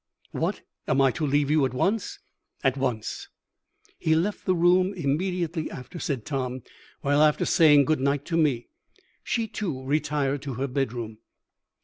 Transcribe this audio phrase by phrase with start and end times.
[0.31, 2.17] "'What, am I to leave you at once?'
[2.63, 3.29] "'At once.'
[3.99, 6.63] "He left the room immediately after," said Tom,
[7.01, 8.69] "while, after saying 'Good night' to me,
[9.23, 11.19] she too retired to her bedroom."